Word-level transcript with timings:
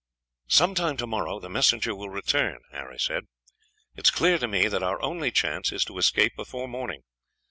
"Some 0.47 0.73
time 0.73 0.97
tomorrow 0.97 1.39
the 1.39 1.47
messenger 1.47 1.93
will 1.93 2.09
return," 2.09 2.61
Harry 2.71 2.97
said. 2.97 3.25
"It 3.95 4.07
is 4.07 4.09
clear 4.09 4.39
to 4.39 4.47
me 4.47 4.67
that 4.67 4.81
our 4.81 4.99
only 4.99 5.29
chance 5.29 5.71
is 5.71 5.85
to 5.85 5.99
escape 5.99 6.35
before 6.35 6.67
morning. 6.67 7.03